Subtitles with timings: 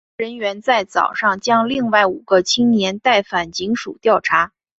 [0.01, 4.51] 警方人员在早上将另外五个青年带返警署调查。